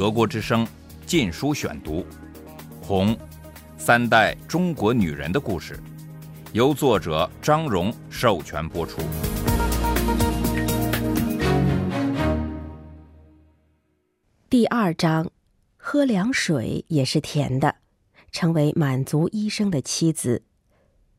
[0.00, 0.64] 德国之声
[1.04, 1.96] 《禁书选读》，
[2.80, 3.14] 《红》，
[3.76, 5.78] 三代中国女人的故事，
[6.54, 9.02] 由作者张荣授权播出。
[14.48, 15.30] 第二章，
[15.76, 17.76] 喝凉水也是甜的，
[18.32, 20.44] 成为满族医生的妻子。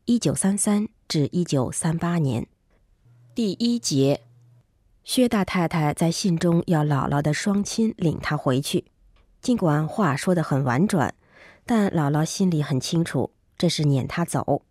[0.06, 2.48] 一九三三至一九三八年，
[3.36, 4.22] 第一节，
[5.04, 8.86] 薛大太太在信中要姥姥的双亲领她回去。
[9.42, 11.14] 尽管话说得很婉转，
[11.66, 14.62] 但姥姥心里很清楚，这是撵她走。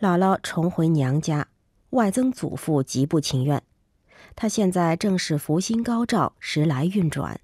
[0.00, 1.48] 姥姥重回娘家，
[1.90, 3.62] 外曾祖父极不情愿。
[4.34, 7.38] 他现在正是福星高照，时来运转。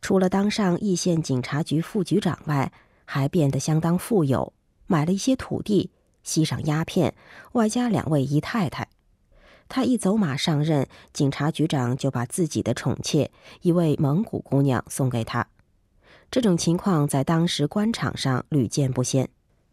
[0.00, 2.72] 除了当上义县警察局副局长外，
[3.04, 4.52] 还变得相当富有，
[4.86, 5.90] 买了一些土地，
[6.22, 7.14] 吸上鸦片，
[7.52, 8.88] 外加两位姨太太。
[9.68, 13.30] 他一走马上任，警察局长就把自己的宠妾
[13.62, 15.46] 一位蒙古姑娘送给他。
[16.30, 19.28] 这种情况在当时官场上屡见不鲜，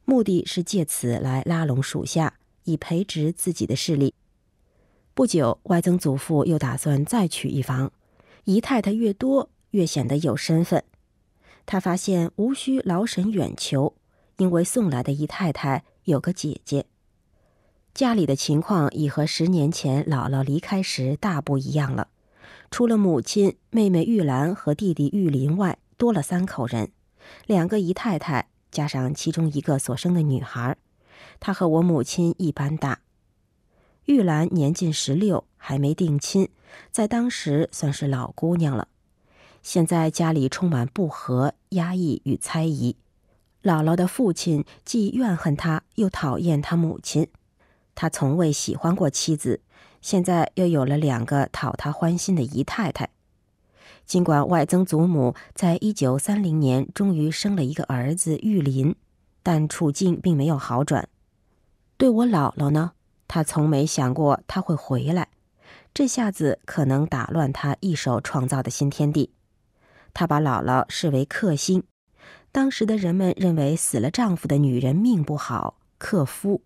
[0.06, 4.14] 目的是借此来拉拢属下，以培植自己的势力。
[5.14, 7.92] 不久，外曾祖父又打算再娶一房，
[8.46, 9.50] 姨太太越多。
[9.73, 10.84] 越显得有身份。
[11.66, 13.96] 他发现无需劳神远求，
[14.38, 16.86] 因为送来的姨太太有个姐姐。
[17.94, 22.08] 家里的情况已和十年前姥姥离开时大不一样了。
[22.72, 26.90] 除了母亲、妹妹玉兰和弟弟玉林外，多了三口人，
[27.46, 30.76] 两个姨太太加上其中一个所生的女孩。
[31.40, 33.02] 她和我母亲一般大。
[34.06, 36.50] 玉兰年近十六，还没定亲，
[36.92, 38.88] 在当时算是老姑娘了。
[39.62, 42.96] 现在家里充满不和、压抑与猜疑。
[43.62, 47.28] 姥姥的父亲既怨恨她，又讨厌她母亲。
[47.96, 49.62] 他从未喜欢过妻子，
[50.02, 53.10] 现在又有了两个讨他欢心的姨太太。
[54.06, 58.96] 尽管外曾祖母在一九三零年终于生了一个儿子玉林，
[59.42, 61.08] 但处境并没有好转。
[61.96, 62.92] 对我姥姥呢，
[63.28, 65.30] 他从没想过他会回来，
[65.94, 69.32] 这下子可能打乱他一手创造的新天地。
[70.14, 71.84] 他把姥姥视为克星，
[72.52, 76.62] 当时的人们认为死了丈夫的女人命不好，克夫。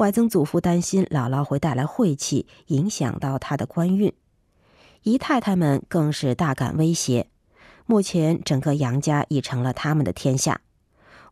[0.00, 4.10] 外曾祖父担心姥姥会带来晦气，影响到她的官运。
[5.02, 7.26] 姨太太们更是大感威胁。
[7.84, 10.62] 目前整个杨家已成了他们的天下。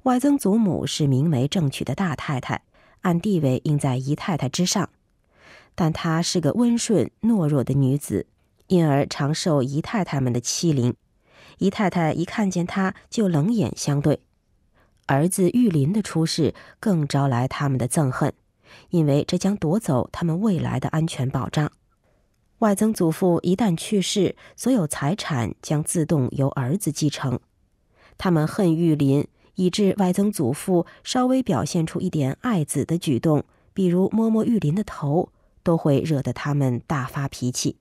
[0.03, 2.61] 外曾祖母是明媒正娶的大太太，
[3.01, 4.91] 按地位应在姨太太之上，
[5.75, 8.27] 但她是个温顺懦弱的女子，
[8.67, 10.95] 因而常受姨太太们的欺凌。
[11.57, 14.21] 姨太太一看见她就冷眼相对，
[15.07, 18.35] 儿子玉林的出世更招来他们的憎恨，
[18.91, 21.71] 因为这将夺走他们未来的安全保障。
[22.59, 27.39] 外曾祖父一旦去世，所有财产将自动由儿子继承。
[28.17, 35.31] 他们恨玉林，以致外曾祖父稍微表现出一点爱子的举动，比如摸摸玉林的头，
[35.63, 37.77] 都会惹得他们大发脾气。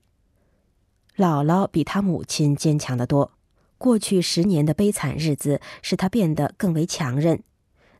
[1.16, 3.32] 姥姥比他母亲坚强得多。
[3.78, 7.42] 过去十年的悲惨日子使他变得更为强韧，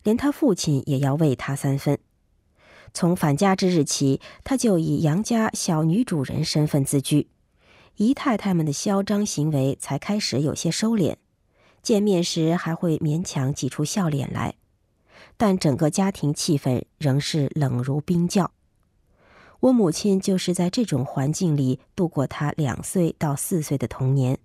[0.04, 1.98] 连他父亲也要为他三分。
[2.93, 7.28] 从返家之日起，他就以杨家小女主人身份自居，
[7.97, 11.16] 姨太太们的嚣张行为才开始有些收敛，
[11.82, 14.54] 见面时还会勉强挤出笑脸来，
[15.37, 18.50] 但整个家庭气氛仍是冷如冰窖。
[19.60, 24.38] 我母亲就是在这种环境里度过她两岁到四岁的童年。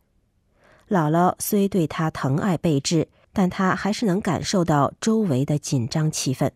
[0.89, 6.49] 姥姥虽对她疼爱备至，但她还是能感受到周围的紧张气氛。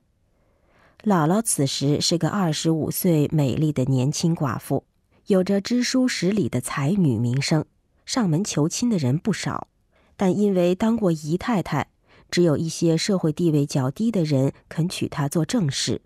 [1.08, 4.84] 姥姥此时是个二十五岁美丽的年轻寡妇，
[5.28, 7.64] 有着知书识礼的才女名声，
[8.06, 9.70] 上门求亲的人不少。
[10.18, 11.88] 但因为当过姨太太，
[12.30, 16.02] 只有一些社会地位较低的人肯娶她做正室。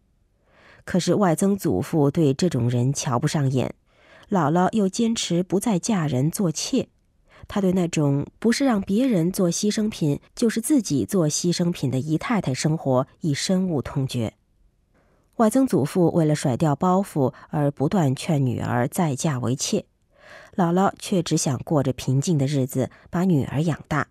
[0.86, 3.74] 可是外曾祖父对这种人瞧不上眼，
[4.30, 6.90] 姥姥又坚持不再嫁人做妾。
[7.48, 14.36] 他对那种不是让别人做牺牲品，就是自己做牺牲品的姨太太生活已深恶痛绝。
[15.42, 19.86] 外曾祖父为了甩掉包袱而不断劝女儿再嫁为妾，
[20.56, 24.10] 姥姥却只想过着平静的日子，把女儿养大。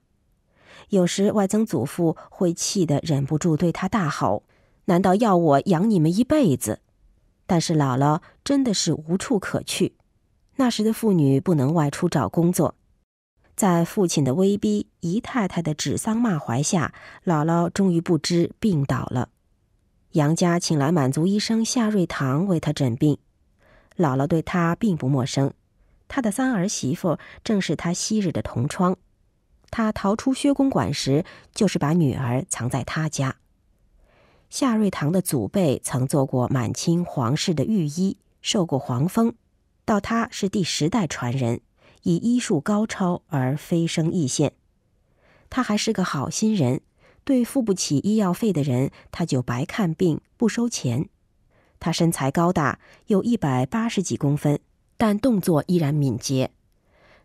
[0.88, 4.42] 有时外曾祖父会气得忍不住对他大吼
[4.86, 6.80] ：“难道要我养你们一辈子？”
[7.46, 9.94] 但是姥姥真的是无处可去。
[10.56, 12.74] 那时的妇女不能外出找工作。
[13.54, 16.92] 在父亲的威逼、姨太太的指桑骂槐下，
[17.24, 19.28] 姥姥终于不知病倒了。
[20.12, 23.18] 杨家请来满族医生夏瑞堂为他诊病。
[23.96, 25.52] 姥姥对他并不陌生，
[26.08, 28.96] 他的三儿媳妇正是他昔日的同窗。
[29.70, 31.24] 他逃出薛公馆时，
[31.54, 33.36] 就是把女儿藏在他家。
[34.48, 39.34] 夏瑞堂的祖辈曾做过满清皇室的御医，受过皇封，
[39.84, 41.60] 到他是第十代传人，
[42.02, 44.54] 以医术高超而飞升一线。
[45.48, 46.80] 他还是个好心人，
[47.30, 51.08] 对付不起医药费的人，他就白看病不收钱。
[51.78, 54.58] 他身材高大，有一百八十几公分，
[54.96, 56.50] 但动作依然敏捷。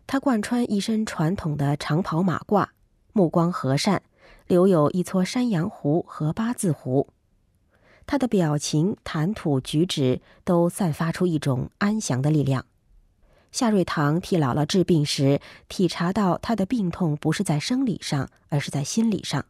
[0.06, 2.68] 他贯穿一身传统的长袍马褂，
[3.12, 4.00] 目光和善，
[4.46, 7.08] 留有一撮山羊胡和八字胡。
[8.06, 12.64] 他的表情、谈吐、举止都散发出一种安详的力量。
[13.50, 19.44] 夏瑞堂替姥姥治病时，体察到她的病痛不是在生理上，而是在心理上。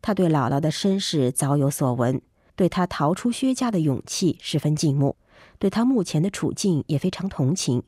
[0.00, 2.20] 他对姥姥的身世早有所闻，
[2.56, 5.16] 对她逃出薛家的勇气十分敬慕，
[5.58, 7.82] 对她目前的处境也非常同情。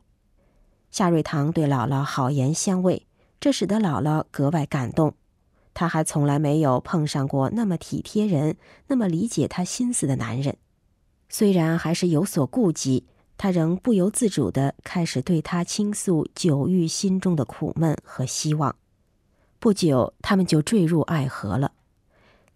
[0.91, 3.07] 夏瑞堂对姥姥好言相慰，
[3.39, 5.15] 这使得姥姥格外感动。
[5.73, 8.57] 他还从来没有碰上过那么体贴人、
[8.89, 10.57] 那么理解他心思的男人。
[11.29, 13.07] 虽然还是有所顾忌，
[13.39, 18.75] 他仍不由自主地开始对他倾诉久郁心中的苦闷和希望。
[19.61, 21.73] 不久，他们就坠入爱河了。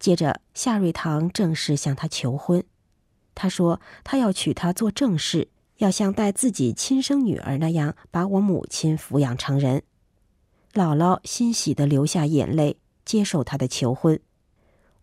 [0.05, 2.63] 接着，夏瑞堂正式向他求婚。
[3.35, 5.49] 他说：“他要娶她做正室。”
[5.79, 9.83] 要像待自己亲生女儿那样把我母亲抚养成人，
[10.75, 14.21] 姥姥欣喜地流下眼泪，接受他的求婚。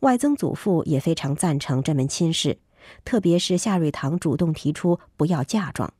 [0.01, 2.59] 外曾祖父也非常赞成这门亲事，
[3.03, 5.91] 特别是夏瑞堂主动提出不要嫁妆。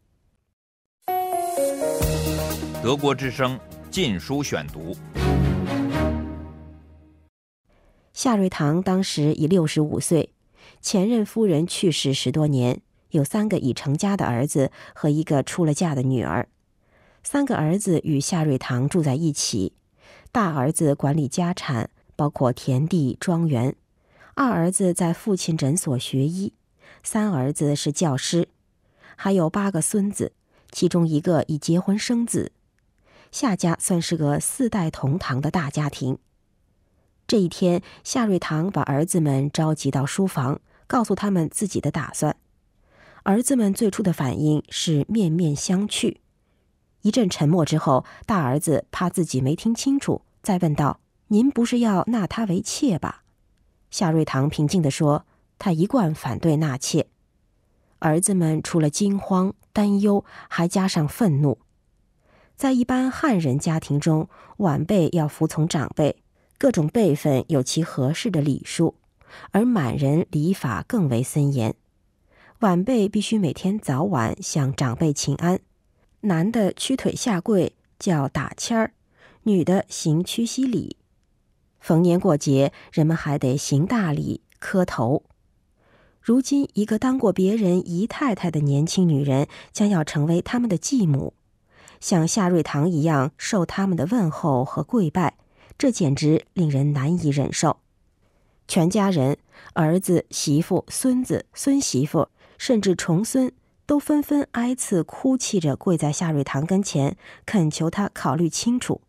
[2.83, 3.57] 德国之声
[3.89, 4.95] 《禁书选读》。
[8.13, 10.33] 夏瑞堂当时已六十五岁，
[10.81, 12.81] 前任夫人去世十多年。
[13.11, 16.47] 有三个已成家的儿子和一个出了嫁的女儿，
[17.23, 19.73] 三个儿子与夏瑞堂住在一起。
[20.31, 23.73] 大儿子管理家产，包括田地、庄园；
[24.33, 26.53] 二儿子在父亲诊所学医；
[27.03, 28.47] 三儿子是教师。
[29.17, 30.31] 还有八个孙子，
[30.71, 32.53] 其中一个已结婚生子。
[33.29, 36.17] 夏家算是个四代同堂的大家庭。
[37.31, 42.35] 这一天，夏瑞堂把儿子们召集到书房，告诉他们自己的打算。
[43.23, 46.17] 儿子们最初的反应是面面相觑，
[47.03, 50.99] 一阵沉默之后，大儿子怕自己没听清楚，再问道
[51.31, 53.23] ：“您不是要纳她为妾吧？”
[53.89, 55.25] 夏瑞堂平静地说
[55.57, 57.07] ：“他一贯反对纳妾。”
[57.99, 61.59] 儿子们除了惊慌、担忧，还加上愤怒。
[62.57, 66.20] 在一般汉人家庭中，晚辈要服从长辈，
[66.61, 68.93] 各种辈分有其合适的礼数，
[69.49, 71.73] 而满人礼法更为森严。
[72.59, 75.59] 晚辈必须每天早晚向长辈请安，
[76.19, 78.93] 男的屈腿下跪叫打签儿，
[79.41, 80.97] 女的行屈膝礼。
[81.79, 85.23] 逢年过节，人们还得行大礼磕头。
[86.21, 91.33] 如今，一个当过别人姨太太的年轻女人将要成为他们的继母，
[91.99, 95.37] 像夏瑞堂一样受他们的问候和跪拜，
[95.81, 97.77] 这简直令人难以忍受。
[98.67, 99.39] 全家人，
[99.73, 102.29] 儿子、媳妇、孙子、孙媳妇。
[102.59, 103.51] 甚至重孙
[103.87, 107.17] 都纷纷挨次哭泣着跪在夏瑞堂跟前，
[107.47, 109.01] 恳求他考虑清楚。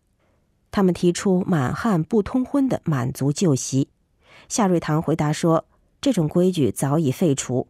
[0.70, 3.88] 他们提出满汉不通婚的满族旧习，
[4.48, 5.67] 夏瑞堂回答说，
[6.00, 7.69] 这种规矩早已废除。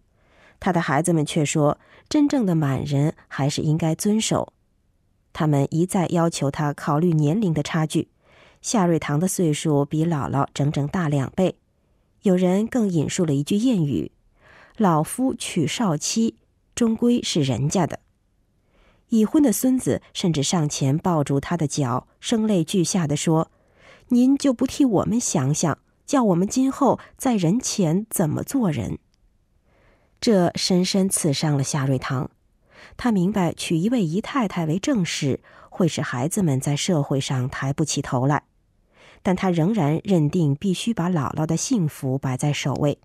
[0.61, 4.52] 他的孩子们却说，真正的满人还是应该遵守。
[5.32, 8.06] 他们一再要求他考虑年龄的差距，
[8.62, 11.57] 夏瑞堂的岁数比姥姥整整大两倍。
[12.23, 14.12] 有人更引述了一句谚语。
[14.78, 16.37] 老夫娶少妻，
[16.75, 17.99] 终归是人家的。
[19.09, 23.50] 已婚的孙子甚至上前抱住他的脚，声泪俱下的说
[24.09, 28.99] ：“您就不替我们想想，叫我们今后在人前怎么做人？”
[30.21, 32.31] 这深深刺伤了夏瑞堂。
[32.97, 38.45] 他明白娶一位姨太太为正室，会使孩子们在社会上抬不起头来，
[39.23, 42.99] 但他仍然认定必须把姥姥的幸福摆在首位。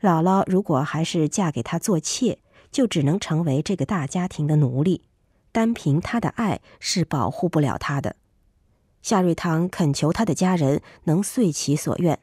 [0.00, 2.38] 姥姥如果还是嫁给他做妾，
[2.70, 5.02] 就只能成为这个大家庭的奴隶，
[5.52, 8.16] 单凭他的爱是保护不了他的。
[9.00, 12.18] 夏瑞堂恳求他的家人能遂其所愿，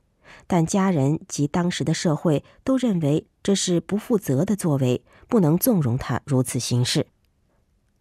[0.48, 7.08] 但家人及当时的社会都认为这是不负责的作为，不能纵容他如此行事。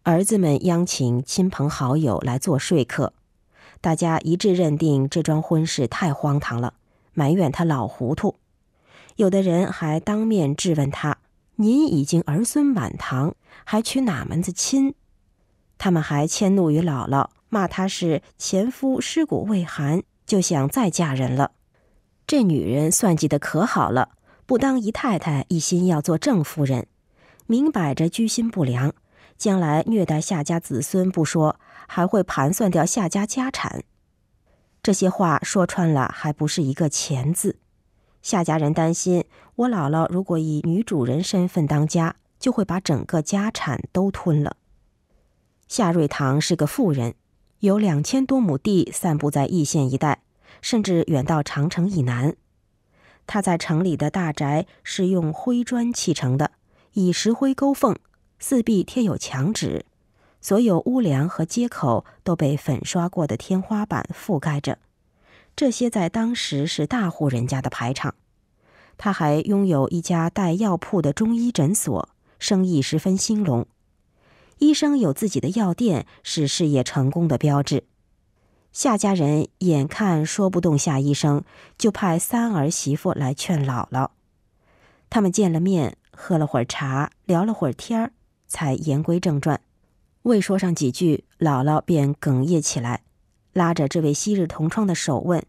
[0.03, 3.13] 儿子们央请亲朋好友来做说客，
[3.81, 6.73] 大家一致认定这桩婚事太荒唐了，
[7.13, 8.35] 埋怨他老糊涂。
[9.15, 11.17] 有的人还当面质问他
[11.57, 14.95] ：“您已经儿孙满堂，还娶哪门子亲？”
[15.77, 21.51] 他们还迁怒于姥姥，骂她是前夫尸骨未寒，就想再嫁人了。
[22.27, 24.09] 这女人算计的可好了，
[24.45, 26.87] 不当姨太太，一心要做正夫人，
[27.47, 28.93] 明摆着居心不良，
[29.39, 33.85] 将来虐待夏家子孙不说，还会盘算掉夏家家产。
[34.83, 37.57] 这些话说穿了，还不是一个钱字。
[38.21, 39.23] 夏家人担心，
[39.55, 44.57] 我姥姥如果以女主人身份当家，就会把整个家产都吞了。
[45.69, 47.15] 夏瑞堂是个富人，
[47.59, 50.21] 有两千多亩地散布在易县一带，
[50.61, 52.35] 甚至远到长城以南。
[53.25, 56.51] 他在城里的大宅是用灰砖砌成的，
[56.93, 57.95] 以石灰勾缝，
[58.39, 59.85] 四壁贴有墙纸，
[60.41, 64.79] 所有屋梁和街口都被粉刷过的天花板覆盖着。
[65.55, 68.15] 这些在当时是大户人家的排场。
[68.97, 73.67] 他还拥有一家带药铺的中医诊所，生意十分兴隆。
[74.57, 77.83] 医生有自己的药店，是事业成功的标志。
[78.71, 81.43] 夏家人眼看说不动夏医生，
[81.77, 84.09] 就派三儿媳妇来劝姥姥。
[85.09, 88.11] 他们见了面，喝了会儿茶，聊了会儿天儿，
[88.49, 89.61] 才言归正传。
[90.23, 93.03] 未说上几句，姥姥便哽咽起来。
[93.53, 95.43] 拉着这位昔日同窗的手问：“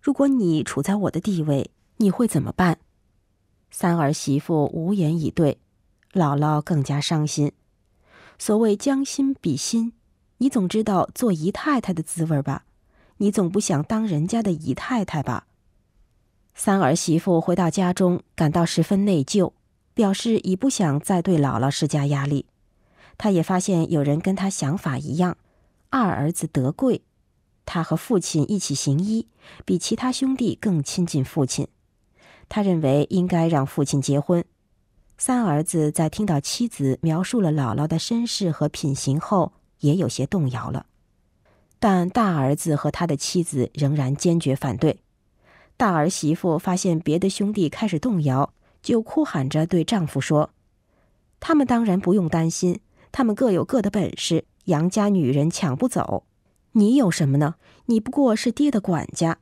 [0.00, 2.78] 如果你处在我的地位，你会怎么办？”
[3.70, 5.58] 三儿媳妇无言以对，
[6.12, 7.52] 姥姥更加伤心。
[8.38, 9.92] 所谓将心比心，
[10.38, 12.64] 你总知道做姨太太的滋味吧？
[13.18, 15.46] 你总不想当人家的姨太太吧？
[16.54, 19.52] 三儿媳妇回到家中，感到十分内疚，
[19.94, 22.46] 表示已不想再对姥姥施加压力。
[23.18, 25.36] 他也发现有人跟他想法一样，
[25.90, 27.02] 二儿子德贵。
[27.64, 29.28] 他和父亲一起行医，
[29.64, 31.68] 比其他兄弟更亲近父亲。
[32.48, 34.44] 他认为应该让父亲结婚。
[35.16, 40.86] 三儿子在听到妻子描述了姥姥的身世和品行后，也有些动摇了。
[41.78, 45.00] 但大儿子和他的妻子仍然坚决反对。
[45.76, 50.50] 大儿媳妇发现别的兄弟开始动摇，就哭喊着对丈夫说
[51.38, 56.24] ：“他们当然不用担心，他们各有各的本事，杨家女人抢不走。”
[56.74, 57.56] 你有什么呢？
[57.86, 59.38] 你不过是爹的管家，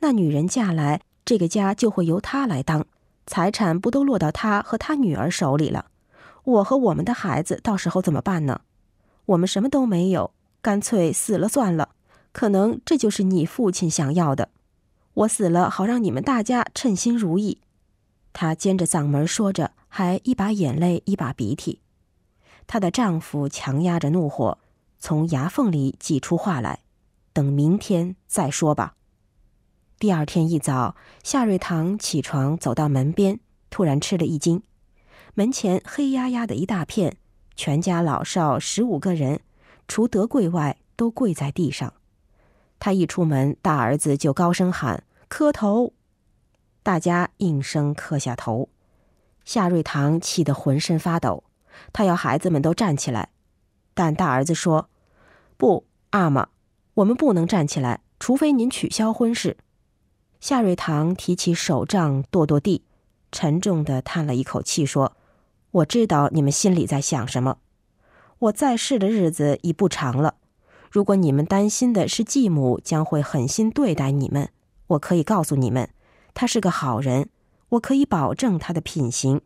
[0.00, 2.86] 那女人嫁来，这个家就会由他来当，
[3.26, 5.86] 财产不都落到他和他女儿手里了？
[6.44, 8.60] 我和我们的孩子到时候怎么办呢？
[9.24, 11.90] 我们什么都没有，干脆死了算了。
[12.32, 14.50] 可能这就是你父亲想要的，
[15.14, 17.62] 我死了好让你们大家称心如意。
[18.34, 21.80] 她尖着嗓门说着，还一把眼泪一把鼻涕。
[22.66, 24.58] 她的丈夫强压着怒火。
[24.98, 26.80] 从牙缝里挤出话来
[27.34, 28.94] ：“等明天再说吧。”
[30.00, 33.38] 第二天一早，夏瑞堂起床走到门边，
[33.68, 34.62] 突然吃了一惊。
[35.34, 37.18] 门前黑压压的一大片，
[37.54, 39.40] 全家老少十五个人，
[39.86, 41.92] 除德贵外，都跪在地上。
[42.78, 45.92] 他一出门，大儿子就高声喊：“磕头！”
[46.84, 48.68] 大家应声磕下头。
[49.44, 51.42] 夏瑞堂气得浑身发抖，
[51.94, 53.30] 他要孩子们都站起来，
[53.94, 54.90] 但大儿子说。
[55.56, 56.48] 不，阿玛，
[56.92, 59.56] 我们不能站起来，除非您取消婚事。
[60.40, 62.84] 夏瑞堂提起手杖跺跺地，
[63.32, 65.16] 沉重的叹了一口气，说
[65.72, 67.56] ：“我知道你们心里在想什么。
[68.40, 70.34] 我在世的日子已不长了。
[70.90, 74.50] 如果你们担心的是继母将会狠心对待你们，
[74.88, 75.88] 我可以告诉你们，
[76.34, 77.30] 他是个好人，
[77.70, 79.40] 我可以保证他的品行。”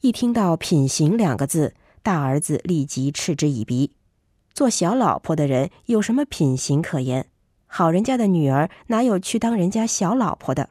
[0.00, 3.92] 一听到“品行”两个字，大儿子立即嗤之以鼻。
[4.52, 7.26] 做小老婆的人有什么品行可言？
[7.66, 10.70] 好人家的女儿哪有去当人家小老婆的？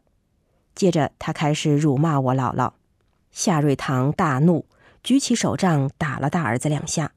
[0.73, 2.73] 接着他开始辱骂我姥姥。
[3.31, 4.65] 夏瑞堂大怒，
[5.03, 7.11] 举起手杖打了大儿子两下。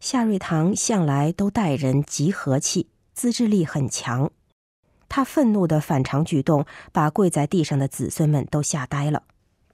[0.00, 4.32] 夏瑞堂向来都待人极和气，自制力很强。
[5.14, 9.24] 他愤怒的反常举动把跪在地上的子孙们都吓呆了。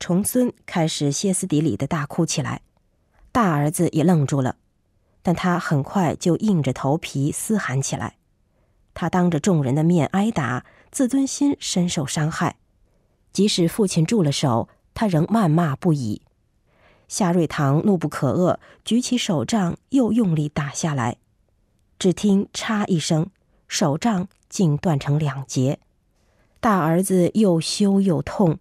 [0.00, 2.62] 重孙开始歇斯底里的大哭起来，
[3.30, 4.57] 大儿子也愣住了。
[5.23, 8.16] 但他很快就硬着头皮嘶喊起来。
[8.95, 12.57] 他当着众人的面挨打，自尊心深受伤害。
[13.33, 16.23] 即使父亲住了手，他仍谩骂不已。
[17.07, 21.18] 夏瑞堂怒不可遏，举起手杖又用力打下来。
[21.97, 23.30] 只听“嚓”一声，
[23.68, 25.78] 手杖竟断成两截。
[26.60, 28.58] 大儿子又羞又痛，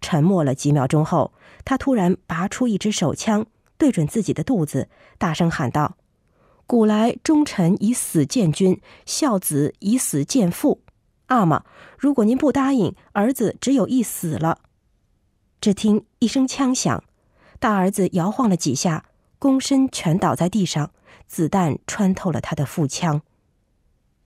[0.00, 1.32] 沉默了几秒钟后，
[1.64, 3.46] 他突然拔出一支手枪。
[3.78, 4.88] 对准自己的肚子，
[5.18, 5.96] 大声喊道
[6.66, 10.80] ：“古来忠臣以死见君，孝子以死见父。
[11.26, 11.62] 阿玛，
[11.98, 14.60] 如果您不答应，儿子只有一死了。”
[15.60, 17.04] 只听一声枪响，
[17.58, 19.04] 大儿子摇晃了几下，
[19.38, 20.92] 躬身全倒在地上，
[21.26, 23.20] 子弹穿透了他的腹腔。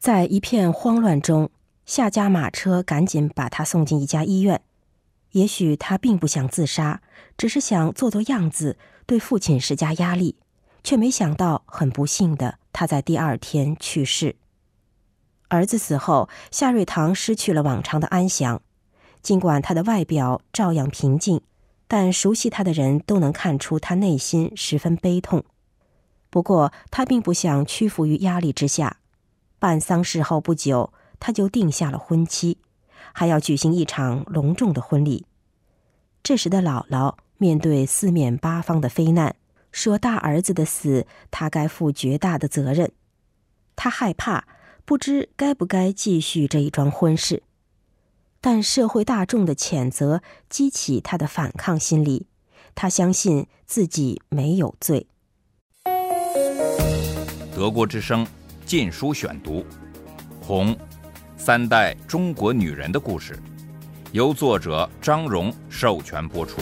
[0.01, 1.51] 在一片慌乱中，
[1.85, 4.63] 下家马车赶紧把他送进一家医院。
[5.33, 7.03] 也许他并不想自杀，
[7.37, 10.37] 只是想做做样子，对父亲施加压力，
[10.83, 14.37] 却没想到，很不幸的，他在第二天去世。
[15.49, 18.63] 儿子死后，夏瑞堂失去了往常的安详。
[19.21, 21.43] 尽管他的外表照样平静，
[21.87, 25.45] 但熟悉他的人都能看出他内心十分悲痛。
[26.31, 28.97] 不过，他并不想屈服于压力之下。
[29.61, 32.59] 办丧事后不久，他就定下了婚期。
[33.13, 35.27] 还要举行一场隆重的婚礼。
[36.23, 39.35] 这时的姥姥面对四面八方的非难，
[39.73, 42.93] 说：“大儿子的死，他该负绝大的责任。
[43.75, 44.47] 他害怕，
[44.85, 47.43] 不知该不该继续这一桩婚事。
[48.41, 52.27] 但社会大众的谴责激起他的反抗心理。
[52.75, 55.09] 他相信自己没有罪。”
[57.55, 58.25] 德国之声
[58.71, 59.63] 《禁书选读》，
[60.41, 60.77] 红。
[61.37, 63.37] 三代中国女人的故事，
[64.13, 66.61] 由作者张荣授权播出。